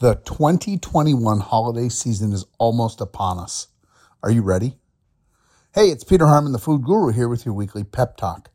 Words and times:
The 0.00 0.14
2021 0.14 1.40
holiday 1.40 1.90
season 1.90 2.32
is 2.32 2.46
almost 2.56 3.02
upon 3.02 3.38
us. 3.38 3.68
Are 4.22 4.30
you 4.30 4.40
ready? 4.40 4.78
Hey, 5.74 5.90
it's 5.90 6.04
Peter 6.04 6.24
Harmon, 6.24 6.52
the 6.52 6.58
food 6.58 6.84
guru, 6.84 7.12
here 7.12 7.28
with 7.28 7.44
your 7.44 7.52
weekly 7.52 7.84
pep 7.84 8.16
talk. 8.16 8.48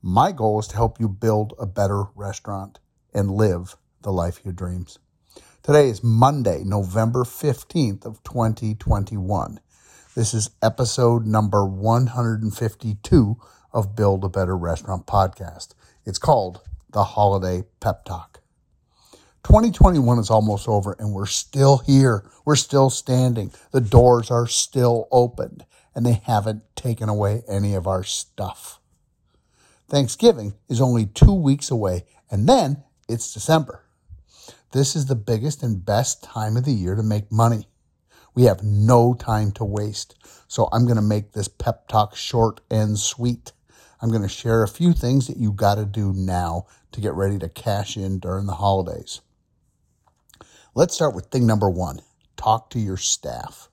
My 0.00 0.32
goal 0.32 0.58
is 0.58 0.68
to 0.68 0.76
help 0.76 0.98
you 0.98 1.06
build 1.06 1.52
a 1.58 1.66
better 1.66 2.04
restaurant 2.14 2.78
and 3.12 3.30
live 3.30 3.76
the 4.00 4.10
life 4.10 4.38
of 4.38 4.46
your 4.46 4.54
dreams. 4.54 4.98
Today 5.62 5.90
is 5.90 6.02
Monday, 6.02 6.62
November 6.64 7.24
15th 7.24 8.06
of 8.06 8.22
2021. 8.22 9.60
This 10.14 10.32
is 10.32 10.48
episode 10.62 11.26
number 11.26 11.66
152 11.66 13.36
of 13.70 13.94
Build 13.94 14.24
a 14.24 14.30
Better 14.30 14.56
Restaurant 14.56 15.06
podcast. 15.06 15.74
It's 16.06 16.18
called 16.18 16.60
The 16.90 17.02
Holiday 17.02 17.64
Pep 17.80 18.04
Talk. 18.04 18.40
2021 19.42 20.20
is 20.20 20.30
almost 20.30 20.68
over 20.68 20.94
and 21.00 21.12
we're 21.12 21.26
still 21.26 21.78
here. 21.78 22.30
We're 22.44 22.54
still 22.54 22.90
standing. 22.90 23.50
The 23.72 23.80
doors 23.80 24.30
are 24.30 24.46
still 24.46 25.08
opened 25.10 25.66
and 25.96 26.06
they 26.06 26.22
haven't 26.22 26.62
taken 26.76 27.08
away 27.08 27.42
any 27.48 27.74
of 27.74 27.88
our 27.88 28.04
stuff. 28.04 28.78
Thanksgiving 29.88 30.54
is 30.68 30.80
only 30.80 31.06
two 31.06 31.34
weeks 31.34 31.72
away, 31.72 32.04
and 32.30 32.48
then 32.48 32.84
it's 33.08 33.32
December. 33.32 33.84
This 34.72 34.94
is 34.94 35.06
the 35.06 35.14
biggest 35.14 35.62
and 35.62 35.84
best 35.84 36.22
time 36.22 36.56
of 36.56 36.64
the 36.64 36.72
year 36.72 36.94
to 36.94 37.02
make 37.02 37.32
money. 37.32 37.68
We 38.34 38.44
have 38.44 38.62
no 38.62 39.14
time 39.14 39.50
to 39.52 39.64
waste, 39.64 40.14
so 40.46 40.68
I'm 40.72 40.84
going 40.84 40.96
to 40.96 41.02
make 41.02 41.32
this 41.32 41.48
pep 41.48 41.88
talk 41.88 42.14
short 42.14 42.60
and 42.70 42.98
sweet. 42.98 43.52
I'm 44.00 44.10
going 44.10 44.22
to 44.22 44.28
share 44.28 44.62
a 44.62 44.68
few 44.68 44.92
things 44.92 45.26
that 45.26 45.38
you 45.38 45.52
got 45.52 45.76
to 45.76 45.84
do 45.84 46.12
now 46.12 46.66
to 46.92 47.00
get 47.00 47.14
ready 47.14 47.38
to 47.38 47.48
cash 47.48 47.96
in 47.96 48.18
during 48.18 48.46
the 48.46 48.54
holidays. 48.54 49.20
Let's 50.74 50.94
start 50.94 51.14
with 51.14 51.26
thing 51.26 51.46
number 51.46 51.70
one 51.70 52.00
talk 52.36 52.68
to 52.70 52.78
your 52.78 52.98
staff. 52.98 53.70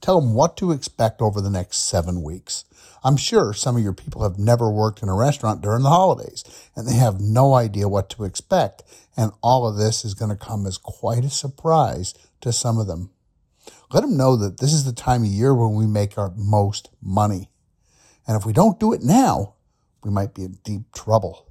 Tell 0.00 0.20
them 0.20 0.34
what 0.34 0.56
to 0.58 0.70
expect 0.70 1.20
over 1.20 1.40
the 1.40 1.50
next 1.50 1.78
seven 1.78 2.22
weeks. 2.22 2.64
I'm 3.02 3.16
sure 3.16 3.52
some 3.52 3.76
of 3.76 3.82
your 3.82 3.92
people 3.92 4.22
have 4.22 4.38
never 4.38 4.70
worked 4.70 5.02
in 5.02 5.08
a 5.08 5.14
restaurant 5.14 5.62
during 5.62 5.82
the 5.82 5.88
holidays 5.88 6.44
and 6.76 6.86
they 6.86 6.94
have 6.94 7.20
no 7.20 7.54
idea 7.54 7.88
what 7.88 8.08
to 8.10 8.24
expect. 8.24 8.82
And 9.16 9.32
all 9.42 9.66
of 9.66 9.76
this 9.76 10.04
is 10.04 10.14
going 10.14 10.30
to 10.30 10.36
come 10.36 10.66
as 10.66 10.78
quite 10.78 11.24
a 11.24 11.30
surprise 11.30 12.14
to 12.40 12.52
some 12.52 12.78
of 12.78 12.86
them. 12.86 13.10
Let 13.92 14.02
them 14.02 14.16
know 14.16 14.36
that 14.36 14.58
this 14.58 14.72
is 14.72 14.84
the 14.84 14.92
time 14.92 15.22
of 15.22 15.28
year 15.28 15.54
when 15.54 15.74
we 15.74 15.86
make 15.86 16.16
our 16.16 16.32
most 16.36 16.90
money. 17.02 17.50
And 18.26 18.36
if 18.36 18.46
we 18.46 18.52
don't 18.52 18.80
do 18.80 18.92
it 18.92 19.02
now, 19.02 19.54
we 20.04 20.10
might 20.10 20.34
be 20.34 20.44
in 20.44 20.58
deep 20.64 20.92
trouble. 20.92 21.48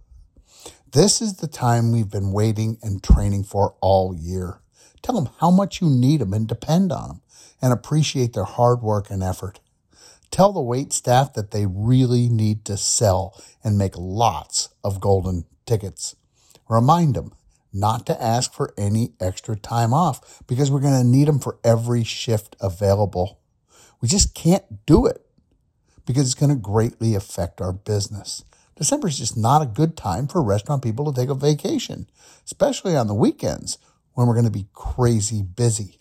This 0.91 1.21
is 1.21 1.37
the 1.37 1.47
time 1.47 1.91
we've 1.91 2.11
been 2.11 2.31
waiting 2.31 2.77
and 2.83 3.03
training 3.03 3.45
for 3.45 3.75
all 3.81 4.15
year. 4.15 4.59
Tell 5.01 5.15
them 5.15 5.33
how 5.39 5.49
much 5.49 5.81
you 5.81 5.89
need 5.89 6.21
them 6.21 6.33
and 6.33 6.47
depend 6.47 6.91
on 6.91 7.07
them 7.07 7.21
and 7.61 7.73
appreciate 7.73 8.33
their 8.33 8.43
hard 8.43 8.81
work 8.81 9.09
and 9.09 9.23
effort. 9.23 9.59
Tell 10.29 10.51
the 10.51 10.61
wait 10.61 10.93
staff 10.93 11.33
that 11.33 11.51
they 11.51 11.65
really 11.65 12.29
need 12.29 12.63
to 12.65 12.77
sell 12.77 13.41
and 13.63 13.77
make 13.77 13.97
lots 13.97 14.69
of 14.83 15.01
golden 15.01 15.45
tickets. 15.65 16.15
Remind 16.69 17.15
them 17.15 17.33
not 17.73 18.05
to 18.05 18.23
ask 18.23 18.53
for 18.53 18.73
any 18.77 19.13
extra 19.19 19.55
time 19.55 19.93
off 19.93 20.43
because 20.47 20.69
we're 20.69 20.79
going 20.79 21.01
to 21.01 21.07
need 21.07 21.27
them 21.27 21.39
for 21.39 21.57
every 21.63 22.03
shift 22.03 22.55
available. 22.61 23.39
We 23.99 24.07
just 24.07 24.35
can't 24.35 24.85
do 24.85 25.05
it 25.05 25.25
because 26.05 26.25
it's 26.25 26.39
going 26.39 26.49
to 26.49 26.55
greatly 26.55 27.15
affect 27.15 27.61
our 27.61 27.73
business. 27.73 28.43
December 28.75 29.07
is 29.07 29.17
just 29.17 29.37
not 29.37 29.61
a 29.61 29.67
good 29.67 29.95
time 29.95 30.27
for 30.27 30.41
restaurant 30.41 30.83
people 30.83 31.11
to 31.11 31.19
take 31.19 31.29
a 31.29 31.35
vacation, 31.35 32.07
especially 32.45 32.95
on 32.95 33.07
the 33.07 33.13
weekends 33.13 33.77
when 34.13 34.27
we're 34.27 34.33
going 34.33 34.45
to 34.45 34.51
be 34.51 34.67
crazy 34.73 35.41
busy. 35.41 35.99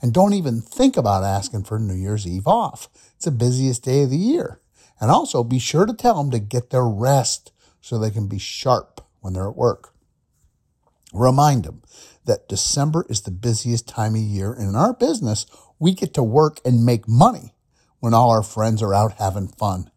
And 0.00 0.12
don't 0.12 0.34
even 0.34 0.60
think 0.60 0.96
about 0.96 1.24
asking 1.24 1.64
for 1.64 1.78
New 1.78 1.94
Year's 1.94 2.26
Eve 2.26 2.46
off. 2.46 2.88
It's 3.16 3.24
the 3.24 3.30
busiest 3.30 3.84
day 3.84 4.02
of 4.02 4.10
the 4.10 4.16
year. 4.16 4.60
And 5.00 5.10
also 5.10 5.42
be 5.42 5.58
sure 5.58 5.86
to 5.86 5.94
tell 5.94 6.16
them 6.16 6.30
to 6.30 6.38
get 6.38 6.70
their 6.70 6.86
rest 6.86 7.52
so 7.80 7.98
they 7.98 8.10
can 8.10 8.28
be 8.28 8.38
sharp 8.38 9.00
when 9.20 9.32
they're 9.32 9.48
at 9.48 9.56
work. 9.56 9.92
Remind 11.12 11.64
them 11.64 11.82
that 12.24 12.48
December 12.48 13.04
is 13.08 13.22
the 13.22 13.30
busiest 13.30 13.88
time 13.88 14.14
of 14.14 14.20
year. 14.20 14.52
And 14.52 14.68
in 14.68 14.76
our 14.76 14.94
business, 14.94 15.46
we 15.78 15.94
get 15.94 16.14
to 16.14 16.22
work 16.22 16.60
and 16.64 16.84
make 16.84 17.08
money 17.08 17.53
when 18.04 18.12
all 18.12 18.28
our 18.28 18.42
friends 18.42 18.82
are 18.82 18.92
out 18.92 19.14
having 19.14 19.48
fun. 19.48 19.90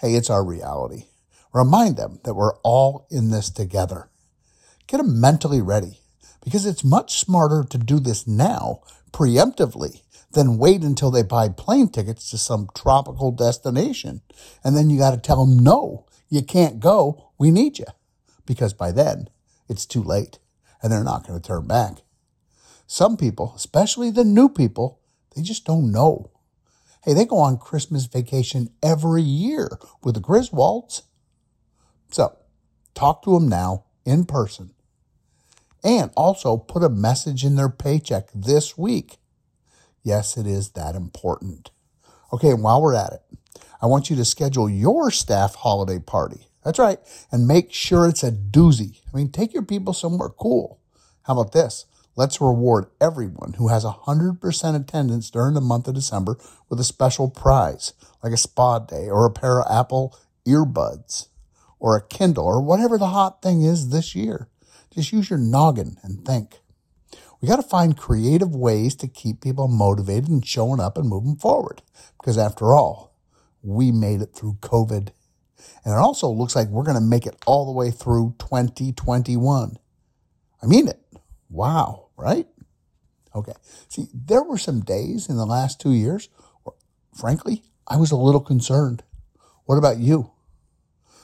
Hey, 0.00 0.14
it's 0.14 0.30
our 0.30 0.42
reality. 0.42 1.08
Remind 1.52 1.98
them 1.98 2.18
that 2.24 2.32
we're 2.32 2.56
all 2.60 3.06
in 3.10 3.28
this 3.28 3.50
together. 3.50 4.08
Get 4.86 4.96
them 4.96 5.20
mentally 5.20 5.60
ready 5.60 6.00
because 6.42 6.64
it's 6.64 6.82
much 6.82 7.20
smarter 7.20 7.62
to 7.68 7.76
do 7.76 8.00
this 8.00 8.26
now 8.26 8.80
preemptively 9.12 10.00
than 10.32 10.56
wait 10.56 10.82
until 10.82 11.10
they 11.10 11.22
buy 11.22 11.50
plane 11.50 11.90
tickets 11.90 12.30
to 12.30 12.38
some 12.38 12.70
tropical 12.74 13.30
destination. 13.30 14.22
And 14.64 14.74
then 14.74 14.88
you 14.88 14.96
got 14.96 15.10
to 15.10 15.20
tell 15.20 15.44
them, 15.44 15.62
no, 15.62 16.06
you 16.30 16.40
can't 16.40 16.80
go. 16.80 17.28
We 17.36 17.50
need 17.50 17.78
you. 17.78 17.88
Because 18.46 18.72
by 18.72 18.90
then 18.90 19.28
it's 19.68 19.84
too 19.84 20.02
late 20.02 20.38
and 20.82 20.90
they're 20.90 21.04
not 21.04 21.26
going 21.26 21.38
to 21.38 21.46
turn 21.46 21.66
back. 21.66 21.98
Some 22.86 23.18
people, 23.18 23.52
especially 23.54 24.10
the 24.10 24.24
new 24.24 24.48
people, 24.48 25.00
they 25.36 25.42
just 25.42 25.66
don't 25.66 25.92
know. 25.92 26.30
Hey, 27.04 27.12
they 27.12 27.26
go 27.26 27.38
on 27.38 27.58
Christmas 27.58 28.06
vacation 28.06 28.70
every 28.82 29.22
year 29.22 29.78
with 30.02 30.14
the 30.14 30.22
Griswolds. 30.22 31.02
So 32.10 32.36
talk 32.94 33.22
to 33.24 33.34
them 33.34 33.48
now 33.48 33.84
in 34.06 34.24
person 34.24 34.70
and 35.84 36.10
also 36.16 36.56
put 36.56 36.82
a 36.82 36.88
message 36.88 37.44
in 37.44 37.56
their 37.56 37.68
paycheck 37.68 38.30
this 38.34 38.78
week. 38.78 39.18
Yes, 40.02 40.38
it 40.38 40.46
is 40.46 40.70
that 40.70 40.94
important. 40.94 41.70
Okay, 42.32 42.50
and 42.50 42.62
while 42.62 42.80
we're 42.80 42.94
at 42.94 43.12
it, 43.12 43.38
I 43.82 43.86
want 43.86 44.08
you 44.08 44.16
to 44.16 44.24
schedule 44.24 44.70
your 44.70 45.10
staff 45.10 45.56
holiday 45.56 45.98
party. 45.98 46.48
That's 46.64 46.78
right. 46.78 46.98
And 47.30 47.46
make 47.46 47.70
sure 47.70 48.08
it's 48.08 48.24
a 48.24 48.32
doozy. 48.32 49.00
I 49.12 49.16
mean, 49.16 49.30
take 49.30 49.52
your 49.52 49.62
people 49.62 49.92
somewhere 49.92 50.30
cool. 50.30 50.80
How 51.24 51.38
about 51.38 51.52
this? 51.52 51.84
Let's 52.16 52.40
reward 52.40 52.86
everyone 53.00 53.54
who 53.54 53.68
has 53.68 53.84
100% 53.84 54.80
attendance 54.80 55.30
during 55.30 55.54
the 55.54 55.60
month 55.60 55.88
of 55.88 55.94
December 55.94 56.38
with 56.68 56.78
a 56.78 56.84
special 56.84 57.28
prize, 57.28 57.92
like 58.22 58.32
a 58.32 58.36
spa 58.36 58.78
day 58.78 59.08
or 59.08 59.26
a 59.26 59.32
pair 59.32 59.60
of 59.60 59.66
Apple 59.70 60.16
earbuds 60.46 61.28
or 61.80 61.96
a 61.96 62.06
Kindle 62.06 62.46
or 62.46 62.62
whatever 62.62 62.98
the 62.98 63.08
hot 63.08 63.42
thing 63.42 63.62
is 63.62 63.90
this 63.90 64.14
year. 64.14 64.48
Just 64.94 65.12
use 65.12 65.28
your 65.28 65.40
noggin 65.40 65.96
and 66.02 66.24
think. 66.24 66.60
We 67.40 67.48
got 67.48 67.56
to 67.56 67.62
find 67.62 67.96
creative 67.96 68.54
ways 68.54 68.94
to 68.96 69.08
keep 69.08 69.40
people 69.40 69.66
motivated 69.66 70.28
and 70.28 70.46
showing 70.46 70.80
up 70.80 70.96
and 70.96 71.08
moving 71.08 71.36
forward. 71.36 71.82
Because 72.18 72.38
after 72.38 72.74
all, 72.74 73.12
we 73.60 73.90
made 73.90 74.22
it 74.22 74.34
through 74.34 74.58
COVID. 74.60 75.08
And 75.84 75.94
it 75.94 75.98
also 75.98 76.28
looks 76.28 76.54
like 76.54 76.68
we're 76.68 76.84
going 76.84 76.94
to 76.94 77.00
make 77.00 77.26
it 77.26 77.36
all 77.44 77.66
the 77.66 77.72
way 77.72 77.90
through 77.90 78.36
2021. 78.38 79.78
I 80.62 80.66
mean 80.66 80.88
it. 80.88 81.00
Wow, 81.50 82.03
right? 82.16 82.46
Okay. 83.34 83.52
See, 83.88 84.08
there 84.14 84.42
were 84.42 84.58
some 84.58 84.80
days 84.80 85.28
in 85.28 85.36
the 85.36 85.46
last 85.46 85.80
two 85.80 85.92
years 85.92 86.28
where, 86.62 86.74
frankly, 87.14 87.62
I 87.86 87.96
was 87.96 88.10
a 88.10 88.16
little 88.16 88.40
concerned. 88.40 89.02
What 89.64 89.76
about 89.76 89.98
you? 89.98 90.30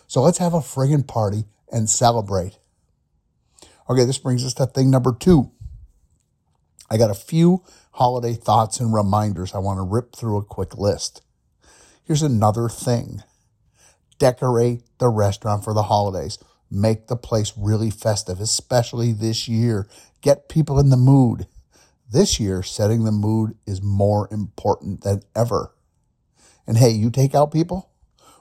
So 0.06 0.23
let's 0.23 0.39
have 0.39 0.55
a 0.55 0.59
friggin' 0.59 1.06
party 1.06 1.45
and 1.71 1.89
celebrate. 1.89 2.59
Okay, 3.89 4.05
this 4.05 4.19
brings 4.19 4.45
us 4.45 4.55
to 4.55 4.67
thing 4.67 4.91
number 4.91 5.12
two. 5.12 5.53
I 6.91 6.97
got 6.97 7.11
a 7.11 7.15
few 7.15 7.62
holiday 7.93 8.34
thoughts 8.34 8.81
and 8.81 8.93
reminders 8.93 9.55
I 9.55 9.59
want 9.59 9.79
to 9.79 9.83
rip 9.83 10.15
through 10.15 10.39
a 10.39 10.45
quick 10.45 10.77
list. 10.77 11.23
Here's 12.05 12.23
another 12.23 12.69
thing 12.69 13.23
decorate 14.19 14.83
the 14.99 15.09
restaurant 15.09 15.65
for 15.65 15.73
the 15.73 15.84
holidays. 15.84 16.39
Make 16.70 17.06
the 17.06 17.17
place 17.17 17.53
really 17.56 17.91
festive, 17.91 18.41
especially 18.41 19.12
this 19.12 19.49
year. 19.49 19.88
Get 20.20 20.49
people 20.49 20.78
in 20.78 20.90
the 20.90 20.96
mood. 20.96 21.46
This 22.11 22.40
year, 22.40 22.62
setting 22.62 23.05
the 23.05 23.12
mood 23.12 23.56
is 23.67 23.82
more 23.82 24.28
important 24.31 25.02
than 25.02 25.22
ever. 25.34 25.75
And 26.67 26.76
hey, 26.76 26.90
you 26.90 27.11
take 27.11 27.34
out 27.34 27.52
people? 27.52 27.90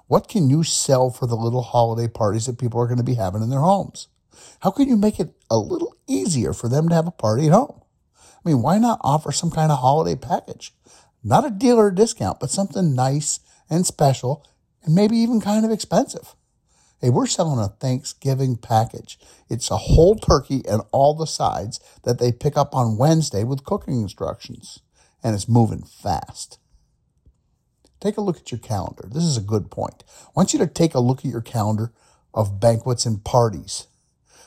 What 0.07 0.27
can 0.27 0.49
you 0.49 0.63
sell 0.63 1.09
for 1.09 1.27
the 1.27 1.35
little 1.35 1.61
holiday 1.61 2.07
parties 2.07 2.47
that 2.47 2.57
people 2.57 2.81
are 2.81 2.87
going 2.87 2.97
to 2.97 3.03
be 3.03 3.13
having 3.13 3.41
in 3.41 3.49
their 3.49 3.59
homes? 3.59 4.07
How 4.61 4.71
can 4.71 4.89
you 4.89 4.97
make 4.97 5.19
it 5.19 5.33
a 5.49 5.57
little 5.57 5.95
easier 6.07 6.51
for 6.51 6.67
them 6.67 6.89
to 6.89 6.95
have 6.95 7.07
a 7.07 7.11
party 7.11 7.47
at 7.47 7.53
home? 7.53 7.81
I 8.17 8.49
mean, 8.49 8.61
why 8.61 8.77
not 8.79 8.99
offer 9.03 9.31
some 9.31 9.51
kind 9.51 9.71
of 9.71 9.79
holiday 9.79 10.15
package? 10.15 10.73
Not 11.23 11.45
a 11.45 11.49
deal 11.49 11.77
or 11.77 11.87
a 11.87 11.95
discount, 11.95 12.39
but 12.39 12.49
something 12.49 12.95
nice 12.95 13.39
and 13.69 13.85
special 13.85 14.45
and 14.83 14.95
maybe 14.95 15.17
even 15.17 15.41
kind 15.41 15.65
of 15.65 15.71
expensive. 15.71 16.35
Hey, 17.01 17.09
we're 17.09 17.27
selling 17.27 17.63
a 17.63 17.69
Thanksgiving 17.69 18.57
package. 18.57 19.17
It's 19.47 19.71
a 19.71 19.77
whole 19.77 20.15
turkey 20.15 20.63
and 20.67 20.81
all 20.91 21.13
the 21.13 21.27
sides 21.27 21.79
that 22.03 22.19
they 22.19 22.33
pick 22.33 22.57
up 22.57 22.75
on 22.75 22.97
Wednesday 22.97 23.45
with 23.45 23.63
cooking 23.63 24.01
instructions. 24.01 24.81
And 25.23 25.33
it's 25.33 25.47
moving 25.47 25.83
fast. 25.83 26.59
Take 28.01 28.17
a 28.17 28.21
look 28.21 28.35
at 28.35 28.51
your 28.51 28.59
calendar. 28.59 29.07
This 29.09 29.23
is 29.23 29.37
a 29.37 29.41
good 29.41 29.71
point. 29.71 30.03
I 30.27 30.31
want 30.35 30.51
you 30.51 30.59
to 30.59 30.67
take 30.67 30.93
a 30.93 30.99
look 30.99 31.19
at 31.19 31.31
your 31.31 31.39
calendar 31.39 31.93
of 32.33 32.59
banquets 32.59 33.05
and 33.05 33.23
parties. 33.23 33.87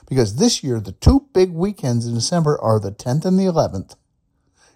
Because 0.07 0.37
this 0.37 0.63
year, 0.63 0.79
the 0.79 0.93
two 0.93 1.29
big 1.33 1.53
weekends 1.53 2.07
in 2.07 2.13
December 2.13 2.61
are 2.61 2.79
the 2.79 2.93
10th 2.93 3.25
and 3.25 3.39
the 3.39 3.45
11th, 3.45 3.97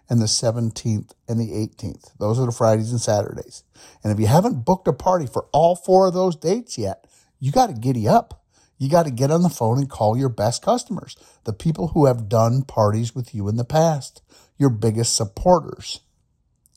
and 0.08 0.20
the 0.20 0.26
17th 0.26 1.10
and 1.28 1.38
the 1.38 1.50
18th. 1.50 2.16
Those 2.18 2.38
are 2.38 2.46
the 2.46 2.52
Fridays 2.52 2.90
and 2.90 3.00
Saturdays. 3.00 3.64
And 4.02 4.12
if 4.12 4.18
you 4.18 4.28
haven't 4.28 4.64
booked 4.64 4.88
a 4.88 4.94
party 4.94 5.26
for 5.26 5.46
all 5.52 5.76
four 5.76 6.06
of 6.06 6.14
those 6.14 6.36
dates 6.36 6.78
yet, 6.78 7.04
you 7.38 7.52
got 7.52 7.68
to 7.68 7.74
giddy 7.74 8.08
up. 8.08 8.42
You 8.78 8.90
got 8.90 9.04
to 9.04 9.10
get 9.10 9.30
on 9.30 9.42
the 9.42 9.48
phone 9.48 9.78
and 9.78 9.88
call 9.88 10.18
your 10.18 10.28
best 10.28 10.62
customers, 10.62 11.16
the 11.44 11.54
people 11.54 11.88
who 11.88 12.06
have 12.06 12.28
done 12.28 12.62
parties 12.62 13.14
with 13.14 13.34
you 13.34 13.48
in 13.48 13.56
the 13.56 13.64
past, 13.64 14.20
your 14.58 14.68
biggest 14.68 15.16
supporters. 15.16 16.00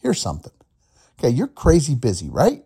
Here's 0.02 0.22
something. 0.22 0.54
Okay, 1.20 1.30
you're 1.30 1.48
crazy 1.48 1.96
busy, 1.96 2.30
right? 2.30 2.64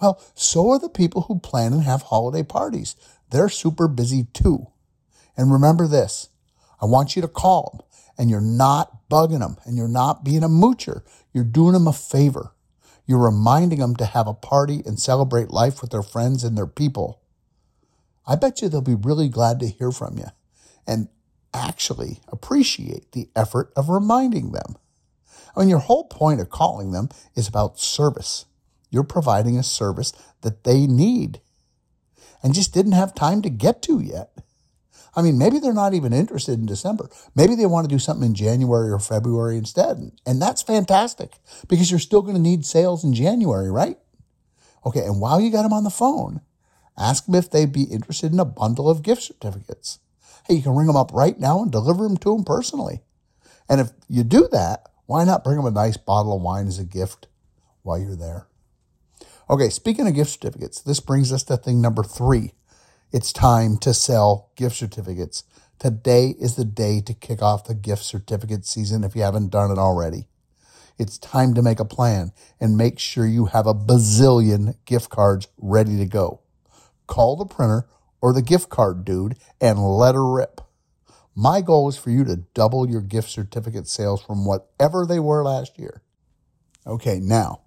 Well, 0.00 0.22
so 0.34 0.70
are 0.70 0.78
the 0.78 0.88
people 0.88 1.22
who 1.22 1.40
plan 1.40 1.74
and 1.74 1.82
have 1.82 2.02
holiday 2.02 2.42
parties. 2.42 2.96
They're 3.30 3.50
super 3.50 3.86
busy 3.86 4.24
too. 4.32 4.68
And 5.36 5.52
remember 5.52 5.86
this 5.86 6.28
I 6.80 6.86
want 6.86 7.16
you 7.16 7.22
to 7.22 7.28
call 7.28 7.70
them 7.72 7.86
and 8.18 8.30
you're 8.30 8.40
not 8.40 9.08
bugging 9.10 9.40
them 9.40 9.56
and 9.64 9.76
you're 9.76 9.88
not 9.88 10.24
being 10.24 10.42
a 10.42 10.48
moocher. 10.48 11.02
You're 11.32 11.44
doing 11.44 11.74
them 11.74 11.86
a 11.86 11.92
favor. 11.92 12.54
You're 13.06 13.24
reminding 13.24 13.80
them 13.80 13.96
to 13.96 14.04
have 14.04 14.26
a 14.26 14.34
party 14.34 14.82
and 14.86 14.98
celebrate 14.98 15.50
life 15.50 15.80
with 15.80 15.90
their 15.90 16.02
friends 16.02 16.44
and 16.44 16.56
their 16.56 16.66
people. 16.66 17.20
I 18.26 18.36
bet 18.36 18.62
you 18.62 18.68
they'll 18.68 18.80
be 18.80 18.94
really 18.94 19.28
glad 19.28 19.60
to 19.60 19.68
hear 19.68 19.90
from 19.90 20.18
you 20.18 20.26
and 20.86 21.08
actually 21.52 22.20
appreciate 22.28 23.12
the 23.12 23.28
effort 23.34 23.72
of 23.76 23.88
reminding 23.88 24.52
them. 24.52 24.76
I 25.56 25.60
mean, 25.60 25.68
your 25.68 25.78
whole 25.78 26.04
point 26.04 26.40
of 26.40 26.50
calling 26.50 26.92
them 26.92 27.08
is 27.34 27.48
about 27.48 27.78
service. 27.78 28.46
You're 28.90 29.04
providing 29.04 29.58
a 29.58 29.62
service 29.62 30.12
that 30.42 30.64
they 30.64 30.86
need 30.86 31.40
and 32.42 32.54
just 32.54 32.72
didn't 32.72 32.92
have 32.92 33.14
time 33.14 33.42
to 33.42 33.50
get 33.50 33.82
to 33.82 34.00
yet. 34.00 34.30
I 35.14 35.22
mean, 35.22 35.38
maybe 35.38 35.58
they're 35.58 35.72
not 35.72 35.94
even 35.94 36.12
interested 36.12 36.58
in 36.58 36.66
December. 36.66 37.10
Maybe 37.34 37.56
they 37.56 37.66
want 37.66 37.88
to 37.88 37.94
do 37.94 37.98
something 37.98 38.28
in 38.28 38.34
January 38.34 38.90
or 38.90 39.00
February 39.00 39.58
instead. 39.58 40.12
And 40.24 40.40
that's 40.40 40.62
fantastic 40.62 41.32
because 41.68 41.90
you're 41.90 41.98
still 41.98 42.22
going 42.22 42.36
to 42.36 42.40
need 42.40 42.64
sales 42.64 43.02
in 43.02 43.12
January, 43.12 43.70
right? 43.70 43.98
Okay. 44.86 45.00
And 45.00 45.20
while 45.20 45.40
you 45.40 45.50
got 45.50 45.62
them 45.62 45.72
on 45.72 45.84
the 45.84 45.90
phone, 45.90 46.42
ask 47.00 47.26
them 47.26 47.34
if 47.34 47.50
they'd 47.50 47.72
be 47.72 47.84
interested 47.84 48.32
in 48.32 48.38
a 48.38 48.44
bundle 48.44 48.88
of 48.88 49.02
gift 49.02 49.22
certificates. 49.22 49.98
Hey, 50.46 50.54
you 50.54 50.62
can 50.62 50.76
ring 50.76 50.86
them 50.86 50.96
up 50.96 51.12
right 51.12 51.38
now 51.38 51.62
and 51.62 51.72
deliver 51.72 52.04
them 52.04 52.16
to 52.18 52.34
them 52.34 52.44
personally. 52.44 53.00
And 53.68 53.80
if 53.80 53.90
you 54.08 54.22
do 54.22 54.48
that, 54.52 54.88
why 55.06 55.24
not 55.24 55.42
bring 55.42 55.56
them 55.56 55.66
a 55.66 55.70
nice 55.70 55.96
bottle 55.96 56.36
of 56.36 56.42
wine 56.42 56.66
as 56.66 56.78
a 56.78 56.84
gift 56.84 57.26
while 57.82 57.98
you're 57.98 58.16
there? 58.16 58.46
Okay, 59.48 59.70
speaking 59.70 60.06
of 60.06 60.14
gift 60.14 60.30
certificates, 60.30 60.80
this 60.80 61.00
brings 61.00 61.32
us 61.32 61.42
to 61.44 61.56
thing 61.56 61.80
number 61.80 62.04
three. 62.04 62.52
It's 63.12 63.32
time 63.32 63.78
to 63.78 63.92
sell 63.92 64.50
gift 64.54 64.76
certificates. 64.76 65.42
Today 65.80 66.34
is 66.38 66.54
the 66.54 66.64
day 66.64 67.00
to 67.00 67.14
kick 67.14 67.42
off 67.42 67.64
the 67.64 67.74
gift 67.74 68.04
certificate 68.04 68.64
season 68.66 69.02
if 69.02 69.16
you 69.16 69.22
haven't 69.22 69.50
done 69.50 69.70
it 69.70 69.78
already. 69.78 70.26
It's 70.98 71.18
time 71.18 71.54
to 71.54 71.62
make 71.62 71.80
a 71.80 71.84
plan 71.84 72.32
and 72.60 72.76
make 72.76 72.98
sure 72.98 73.26
you 73.26 73.46
have 73.46 73.66
a 73.66 73.74
bazillion 73.74 74.76
gift 74.84 75.08
cards 75.08 75.48
ready 75.56 75.96
to 75.96 76.06
go. 76.06 76.42
Call 77.10 77.34
the 77.34 77.44
printer 77.44 77.88
or 78.20 78.32
the 78.32 78.40
gift 78.40 78.68
card 78.68 79.04
dude 79.04 79.34
and 79.60 79.80
let 79.84 80.14
her 80.14 80.24
rip. 80.24 80.60
My 81.34 81.60
goal 81.60 81.88
is 81.88 81.96
for 81.96 82.10
you 82.10 82.22
to 82.22 82.44
double 82.54 82.88
your 82.88 83.00
gift 83.00 83.30
certificate 83.30 83.88
sales 83.88 84.22
from 84.22 84.44
whatever 84.44 85.04
they 85.04 85.18
were 85.18 85.42
last 85.42 85.76
year. 85.76 86.02
Okay, 86.86 87.18
now 87.18 87.62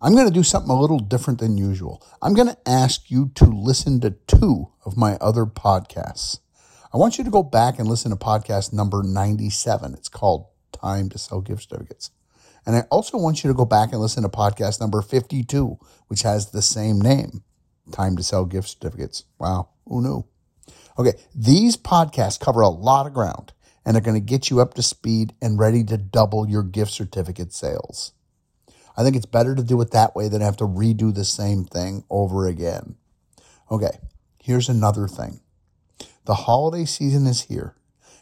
I'm 0.00 0.14
going 0.14 0.28
to 0.28 0.32
do 0.32 0.44
something 0.44 0.70
a 0.70 0.80
little 0.80 1.00
different 1.00 1.40
than 1.40 1.58
usual. 1.58 2.00
I'm 2.22 2.32
going 2.32 2.46
to 2.46 2.58
ask 2.64 3.10
you 3.10 3.32
to 3.34 3.44
listen 3.46 4.00
to 4.02 4.12
two 4.28 4.68
of 4.84 4.96
my 4.96 5.14
other 5.14 5.46
podcasts. 5.46 6.38
I 6.94 6.96
want 6.96 7.18
you 7.18 7.24
to 7.24 7.30
go 7.30 7.42
back 7.42 7.80
and 7.80 7.88
listen 7.88 8.12
to 8.12 8.16
podcast 8.16 8.72
number 8.72 9.02
97. 9.02 9.94
It's 9.94 10.08
called 10.08 10.46
Time 10.70 11.08
to 11.08 11.18
Sell 11.18 11.40
Gift 11.40 11.68
Certificates. 11.68 12.12
And 12.64 12.76
I 12.76 12.82
also 12.82 13.18
want 13.18 13.42
you 13.42 13.48
to 13.48 13.56
go 13.56 13.64
back 13.64 13.90
and 13.90 14.00
listen 14.00 14.22
to 14.22 14.28
podcast 14.28 14.80
number 14.80 15.02
52, 15.02 15.76
which 16.06 16.22
has 16.22 16.52
the 16.52 16.62
same 16.62 17.00
name, 17.00 17.42
Time 17.92 18.16
to 18.16 18.22
Sell 18.22 18.44
Gift 18.44 18.68
Certificates. 18.68 19.24
Wow, 19.38 19.68
who 19.86 20.02
knew? 20.02 20.24
Okay, 20.98 21.14
these 21.34 21.76
podcasts 21.76 22.40
cover 22.40 22.60
a 22.60 22.68
lot 22.68 23.06
of 23.06 23.14
ground 23.14 23.52
and 23.84 23.96
are 23.96 24.00
going 24.00 24.14
to 24.14 24.20
get 24.20 24.50
you 24.50 24.60
up 24.60 24.74
to 24.74 24.82
speed 24.82 25.34
and 25.40 25.58
ready 25.58 25.84
to 25.84 25.96
double 25.96 26.48
your 26.48 26.62
gift 26.62 26.90
certificate 26.90 27.52
sales. 27.52 28.12
I 28.96 29.04
think 29.04 29.14
it's 29.14 29.26
better 29.26 29.54
to 29.54 29.62
do 29.62 29.80
it 29.80 29.90
that 29.92 30.16
way 30.16 30.28
than 30.28 30.40
have 30.40 30.56
to 30.56 30.64
redo 30.64 31.14
the 31.14 31.24
same 31.24 31.64
thing 31.64 32.04
over 32.10 32.46
again. 32.46 32.96
Okay, 33.70 33.98
here's 34.42 34.68
another 34.68 35.06
thing. 35.06 35.40
The 36.24 36.34
holiday 36.34 36.86
season 36.86 37.26
is 37.26 37.42
here, 37.42 37.76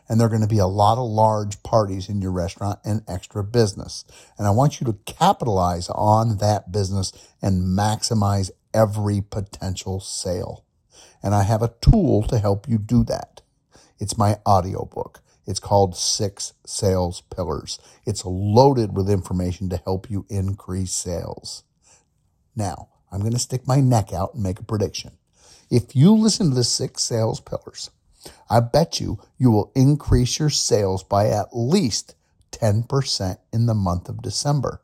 and 0.09 0.19
there 0.19 0.27
are 0.27 0.31
going 0.31 0.43
to 0.43 0.49
be 0.49 0.59
a 0.59 0.67
lot 0.67 0.99
of 0.99 1.09
large 1.09 1.63
parties 1.63 2.09
in 2.09 2.21
your 2.21 2.33
restaurant 2.33 2.81
and 2.85 3.03
extra 3.09 3.45
business. 3.45 4.05
And 4.37 4.47
I 4.47 4.51
want 4.51 4.81
you 4.81 4.87
to 4.87 4.99
capitalize 5.07 5.89
on 5.89 6.39
that 6.39 6.73
business 6.73 7.13
and 7.41 7.63
maximize 7.63 8.51
every 8.75 9.21
potential 9.23 10.01
sale. 10.01 10.65
And 11.23 11.35
I 11.35 11.45
have 11.45 11.63
a 11.63 11.75
tool 11.81 12.23
to 12.25 12.39
help 12.39 12.69
you 12.69 12.79
do 12.79 13.05
that. 13.05 13.41
It's 13.99 14.19
my 14.19 14.39
audiobook. 14.47 15.21
It's 15.47 15.61
called 15.61 15.97
Six 15.97 16.55
Sales 16.67 17.23
Pillars. 17.35 17.79
It's 18.05 18.25
loaded 18.25 18.97
with 18.97 19.11
information 19.11 19.69
to 19.71 19.77
help 19.77 20.11
you 20.11 20.27
increase 20.29 20.93
sales. 20.93 21.65
Now, 22.57 22.89
I'm 23.13 23.21
going 23.21 23.33
to 23.33 23.39
stick 23.39 23.67
my 23.67 23.81
neck 23.81 24.13
out 24.13 24.35
and 24.35 24.43
make 24.43 24.59
a 24.59 24.65
prediction. 24.65 25.13
If 25.71 25.95
you 25.95 26.15
listen 26.15 26.51
to 26.51 26.55
the 26.55 26.65
six 26.65 27.03
sales 27.03 27.41
pillars, 27.41 27.91
I 28.49 28.61
bet 28.61 29.01
you 29.01 29.21
you 29.39 29.51
will 29.51 29.73
increase 29.75 30.39
your 30.39 30.51
sales 30.51 31.03
by 31.03 31.29
at 31.29 31.49
least 31.53 32.15
10% 32.53 33.39
in 33.53 33.67
the 33.67 33.75
month 33.75 34.09
of 34.09 34.23
December. 34.23 34.81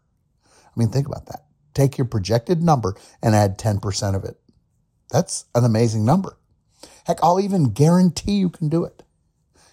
I 0.47 0.71
mean, 0.77 0.89
think 0.89 1.07
about 1.07 1.27
that. 1.27 1.45
Take 1.75 1.99
your 1.99 2.07
projected 2.07 2.63
number 2.63 2.95
and 3.23 3.35
add 3.35 3.59
10% 3.59 4.17
of 4.17 4.25
it. 4.25 4.39
That's 5.11 5.47
an 5.55 5.65
amazing 5.65 6.05
number. 6.05 6.39
Heck, 7.05 7.19
I'll 7.23 7.41
even 7.41 7.73
guarantee 7.73 8.33
you 8.33 8.49
can 8.49 8.69
do 8.69 8.85
it. 8.85 9.03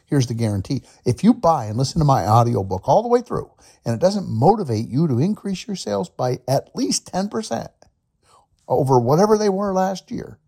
Here's 0.05 0.27
the 0.27 0.33
guarantee. 0.33 0.83
If 1.05 1.23
you 1.23 1.33
buy 1.33 1.65
and 1.65 1.77
listen 1.77 1.99
to 1.99 2.05
my 2.05 2.25
audiobook 2.25 2.87
all 2.87 3.03
the 3.03 3.09
way 3.09 3.21
through 3.21 3.51
and 3.85 3.93
it 3.93 3.99
doesn't 3.99 4.29
motivate 4.29 4.87
you 4.87 5.07
to 5.07 5.19
increase 5.19 5.67
your 5.67 5.75
sales 5.75 6.09
by 6.09 6.39
at 6.47 6.69
least 6.75 7.11
10% 7.11 7.67
over 8.67 8.99
whatever 8.99 9.37
they 9.37 9.49
were 9.49 9.73
last 9.73 10.09
year, 10.11 10.39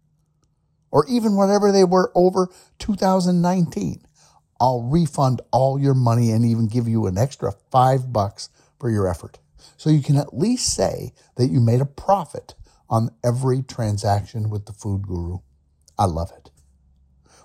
or 0.91 1.05
even 1.07 1.35
whatever 1.35 1.71
they 1.71 1.83
were 1.83 2.11
over 2.15 2.49
2019, 2.79 4.01
I'll 4.59 4.83
refund 4.83 5.41
all 5.51 5.79
your 5.79 5.93
money 5.93 6.31
and 6.31 6.45
even 6.45 6.67
give 6.67 6.87
you 6.87 7.05
an 7.07 7.17
extra 7.17 7.53
five 7.71 8.11
bucks 8.11 8.49
for 8.79 8.89
your 8.89 9.07
effort. 9.07 9.39
So 9.77 9.89
you 9.89 10.01
can 10.01 10.17
at 10.17 10.37
least 10.37 10.73
say 10.73 11.13
that 11.35 11.47
you 11.47 11.59
made 11.59 11.81
a 11.81 11.85
profit 11.85 12.55
on 12.89 13.11
every 13.23 13.61
transaction 13.61 14.49
with 14.49 14.65
the 14.65 14.73
food 14.73 15.07
guru. 15.07 15.39
I 15.97 16.05
love 16.05 16.31
it. 16.35 16.49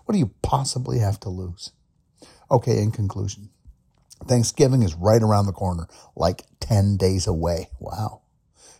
What 0.05 0.13
do 0.13 0.19
you 0.19 0.33
possibly 0.43 0.99
have 0.99 1.21
to 1.21 1.29
lose? 1.29 1.73
Okay, 2.51 2.83
in 2.83 2.91
conclusion, 2.91 3.51
Thanksgiving 4.27 4.83
is 4.83 4.95
right 4.95 5.23
around 5.23 5.47
the 5.47 5.53
corner, 5.53 5.89
like 6.15 6.45
10 6.61 6.97
days 6.97 7.27
away. 7.27 7.69
Wow. 7.79 8.23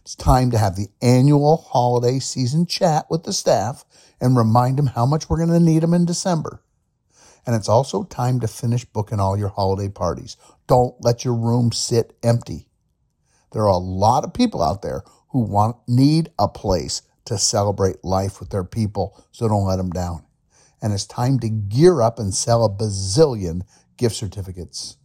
It's 0.03 0.15
time 0.15 0.51
to 0.51 0.59
have 0.59 0.77
the 0.77 0.89
annual 1.01 1.57
holiday 1.57 2.19
season 2.19 2.67
chat 2.67 3.07
with 3.09 3.25
the 3.25 3.33
staff 3.33 3.85
and 4.21 4.37
remind 4.37 4.79
them 4.79 4.89
how 4.89 5.07
much 5.07 5.29
we're 5.29 5.39
going 5.39 5.49
to 5.49 5.61
need 5.61 5.83
them 5.83 5.95
in 5.95 6.05
December. 6.05 6.63
And 7.47 7.57
it's 7.57 7.69
also 7.69 8.05
time 8.05 8.41
to 8.41 8.49
finish 8.49 8.85
booking 8.85 9.21
all 9.21 9.39
your 9.39 9.49
holiday 9.49 9.89
parties. 9.89 10.37
Don't 10.67 10.95
let 11.01 11.25
your 11.25 11.35
room 11.35 11.73
sit 11.73 12.17
empty. 12.23 12.69
There 13.55 13.63
are 13.63 13.69
a 13.69 13.79
lot 13.79 14.25
of 14.25 14.35
people 14.35 14.63
out 14.63 14.83
there 14.83 15.03
who 15.31 15.39
want 15.41 15.77
need 15.89 16.29
a 16.39 16.49
place 16.49 17.01
to 17.25 17.39
celebrate 17.39 18.05
life 18.05 18.39
with 18.39 18.51
their 18.51 18.65
people, 18.65 19.25
so 19.33 19.49
don't 19.49 19.65
let 19.65 19.77
them 19.77 19.89
down 19.89 20.27
and 20.85 20.93
it's 20.93 21.07
time 21.07 21.39
to 21.39 21.49
gear 21.49 22.03
up 22.03 22.19
and 22.19 22.35
sell 22.35 22.63
a 22.63 22.69
bazillion 22.69 23.63
gift 23.97 24.15
certificates. 24.15 24.99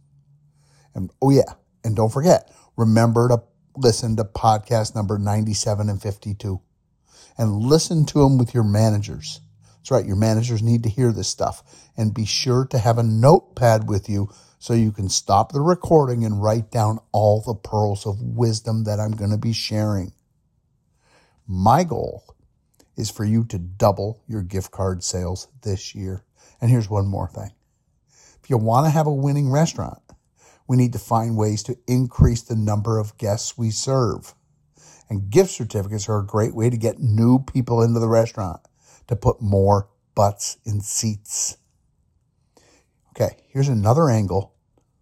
And 0.94 1.10
oh, 1.22 1.30
yeah, 1.30 1.54
and 1.82 1.96
don't 1.96 2.12
forget, 2.12 2.52
remember 2.76 3.28
to 3.28 3.42
listen 3.74 4.14
to 4.16 4.24
podcast 4.24 4.94
number 4.94 5.18
97 5.18 5.88
and 5.88 6.02
52 6.02 6.60
and 7.38 7.62
listen 7.62 8.04
to 8.04 8.18
them 8.18 8.36
with 8.36 8.52
your 8.52 8.62
managers. 8.62 9.40
That's 9.78 9.90
right, 9.90 10.04
your 10.04 10.16
managers 10.16 10.62
need 10.62 10.82
to 10.82 10.90
hear 10.90 11.12
this 11.12 11.28
stuff. 11.28 11.62
And 11.96 12.12
be 12.12 12.26
sure 12.26 12.66
to 12.66 12.78
have 12.78 12.98
a 12.98 13.02
notepad 13.02 13.88
with 13.88 14.06
you 14.10 14.28
so 14.60 14.74
you 14.74 14.92
can 14.92 15.08
stop 15.08 15.52
the 15.52 15.60
recording 15.60 16.22
and 16.22 16.42
write 16.42 16.70
down 16.70 16.98
all 17.12 17.40
the 17.40 17.54
pearls 17.54 18.06
of 18.06 18.20
wisdom 18.20 18.84
that 18.84 19.00
I'm 19.00 19.12
going 19.12 19.30
to 19.30 19.38
be 19.38 19.54
sharing. 19.54 20.12
My 21.48 21.82
goal 21.82 22.36
is 22.94 23.10
for 23.10 23.24
you 23.24 23.44
to 23.44 23.58
double 23.58 24.22
your 24.28 24.42
gift 24.42 24.70
card 24.70 25.02
sales 25.02 25.48
this 25.62 25.94
year. 25.94 26.24
And 26.60 26.70
here's 26.70 26.90
one 26.90 27.06
more 27.06 27.26
thing. 27.26 27.52
If 28.42 28.50
you 28.50 28.58
want 28.58 28.84
to 28.84 28.90
have 28.90 29.06
a 29.06 29.12
winning 29.12 29.50
restaurant, 29.50 30.02
we 30.68 30.76
need 30.76 30.92
to 30.92 30.98
find 30.98 31.38
ways 31.38 31.62
to 31.62 31.78
increase 31.86 32.42
the 32.42 32.54
number 32.54 32.98
of 32.98 33.16
guests 33.16 33.56
we 33.56 33.70
serve. 33.70 34.34
And 35.08 35.30
gift 35.30 35.52
certificates 35.52 36.06
are 36.06 36.18
a 36.18 36.26
great 36.26 36.54
way 36.54 36.68
to 36.68 36.76
get 36.76 37.00
new 37.00 37.38
people 37.38 37.82
into 37.82 37.98
the 37.98 38.08
restaurant 38.08 38.60
to 39.08 39.16
put 39.16 39.40
more 39.40 39.88
butts 40.14 40.58
in 40.66 40.82
seats. 40.82 41.56
Okay, 43.10 43.36
here's 43.48 43.68
another 43.68 44.08
angle 44.08 44.54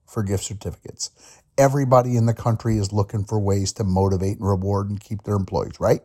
for 0.07 0.23
gift 0.23 0.45
certificates. 0.45 1.11
Everybody 1.59 2.17
in 2.17 2.27
the 2.27 2.35
country 2.35 2.79
is 2.79 2.93
looking 2.93 3.25
for 3.25 3.38
ways 3.38 3.73
to 3.75 3.85
motivate 3.85 4.38
and 4.38 4.49
reward 4.49 4.88
and 4.88 5.00
keep 5.00 5.25
their 5.25 5.35
employees, 5.35 5.81
right? 5.81 6.00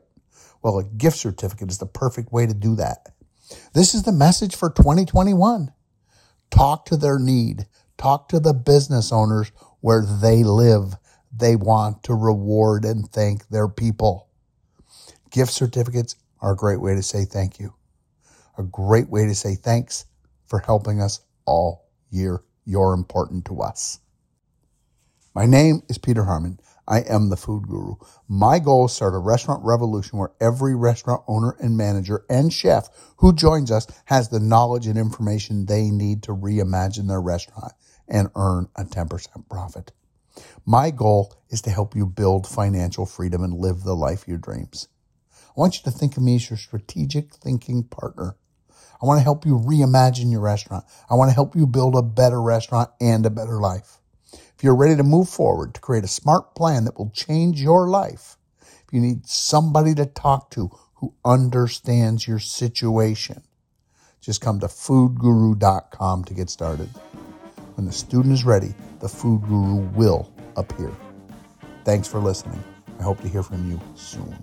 Well, 0.61 0.79
a 0.79 0.83
gift 0.83 1.17
certificate 1.17 1.69
is 1.69 1.77
the 1.77 1.85
perfect 1.85 2.31
way 2.31 2.45
to 2.45 2.53
do 2.53 2.75
that. 2.75 3.09
This 3.73 3.93
is 3.93 4.03
the 4.03 4.11
message 4.11 4.55
for 4.55 4.69
2021. 4.69 5.71
Talk 6.49 6.85
to 6.85 6.97
their 6.97 7.19
need. 7.19 7.67
Talk 7.97 8.29
to 8.29 8.39
the 8.39 8.53
business 8.53 9.11
owners 9.11 9.51
where 9.81 10.03
they 10.03 10.43
live. 10.43 10.95
They 11.35 11.55
want 11.55 12.03
to 12.03 12.13
reward 12.13 12.85
and 12.85 13.09
thank 13.09 13.47
their 13.47 13.67
people. 13.67 14.27
Gift 15.31 15.51
certificates 15.51 16.15
are 16.41 16.53
a 16.53 16.57
great 16.57 16.81
way 16.81 16.95
to 16.95 17.03
say 17.03 17.25
thank 17.25 17.59
you. 17.59 17.73
A 18.57 18.63
great 18.63 19.09
way 19.09 19.25
to 19.25 19.35
say 19.35 19.55
thanks 19.55 20.05
for 20.45 20.59
helping 20.59 21.01
us 21.01 21.21
all 21.45 21.82
year. 22.13 22.43
You're 22.65 22.93
important 22.93 23.45
to 23.45 23.61
us. 23.61 23.99
My 25.35 25.45
name 25.45 25.81
is 25.89 25.97
Peter 25.97 26.25
Harmon. 26.25 26.59
I 26.87 26.99
am 26.99 27.29
the 27.29 27.37
food 27.37 27.67
guru. 27.67 27.95
My 28.27 28.59
goal 28.59 28.85
is 28.85 28.91
to 28.91 28.95
start 28.97 29.15
a 29.15 29.19
restaurant 29.19 29.63
revolution 29.63 30.19
where 30.19 30.33
every 30.39 30.75
restaurant 30.75 31.23
owner 31.27 31.55
and 31.59 31.77
manager 31.77 32.25
and 32.29 32.53
chef 32.53 32.89
who 33.17 33.33
joins 33.33 33.71
us 33.71 33.87
has 34.05 34.29
the 34.29 34.39
knowledge 34.39 34.85
and 34.85 34.97
information 34.97 35.65
they 35.65 35.89
need 35.89 36.23
to 36.23 36.35
reimagine 36.35 37.07
their 37.07 37.21
restaurant 37.21 37.73
and 38.07 38.29
earn 38.35 38.67
a 38.75 38.83
10% 38.83 39.49
profit. 39.49 39.91
My 40.65 40.91
goal 40.91 41.33
is 41.49 41.61
to 41.63 41.69
help 41.69 41.95
you 41.95 42.05
build 42.05 42.47
financial 42.47 43.05
freedom 43.05 43.43
and 43.43 43.53
live 43.53 43.83
the 43.83 43.95
life 43.95 44.23
of 44.23 44.27
your 44.27 44.37
dreams. 44.37 44.87
I 45.31 45.59
want 45.59 45.77
you 45.77 45.83
to 45.83 45.97
think 45.97 46.17
of 46.17 46.23
me 46.23 46.35
as 46.35 46.49
your 46.49 46.57
strategic 46.57 47.33
thinking 47.33 47.83
partner. 47.83 48.35
I 49.03 49.05
want 49.05 49.19
to 49.19 49.23
help 49.23 49.45
you 49.45 49.59
reimagine 49.59 50.31
your 50.31 50.39
restaurant. 50.39 50.85
I 51.09 51.15
want 51.15 51.29
to 51.29 51.35
help 51.35 51.57
you 51.57 51.67
build 51.67 51.93
a 51.95 52.01
better 52.01 52.41
restaurant 52.41 52.89
and 53.01 53.25
a 53.25 53.29
better 53.29 53.59
life. 53.59 53.97
If 54.31 54.63
you're 54.63 54.77
ready 54.77 54.95
to 54.95 55.03
move 55.03 55.27
forward 55.27 55.73
to 55.73 55.81
create 55.81 56.05
a 56.05 56.07
smart 56.07 56.55
plan 56.55 56.85
that 56.85 56.97
will 56.97 57.09
change 57.09 57.61
your 57.61 57.89
life, 57.89 58.37
if 58.61 58.93
you 58.93 59.01
need 59.01 59.27
somebody 59.27 59.93
to 59.95 60.05
talk 60.05 60.51
to 60.51 60.71
who 60.95 61.13
understands 61.25 62.25
your 62.25 62.39
situation, 62.39 63.43
just 64.21 64.39
come 64.39 64.61
to 64.61 64.67
foodguru.com 64.67 66.23
to 66.23 66.33
get 66.33 66.49
started. 66.49 66.87
When 67.75 67.85
the 67.85 67.91
student 67.91 68.33
is 68.33 68.45
ready, 68.45 68.73
the 69.01 69.09
food 69.09 69.41
guru 69.41 69.85
will 69.97 70.31
appear. 70.55 70.93
Thanks 71.83 72.07
for 72.07 72.19
listening. 72.19 72.63
I 73.01 73.03
hope 73.03 73.19
to 73.19 73.27
hear 73.27 73.43
from 73.43 73.69
you 73.69 73.81
soon. 73.95 74.33